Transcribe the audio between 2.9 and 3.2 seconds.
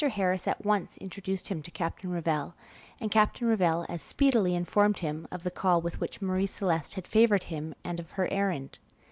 and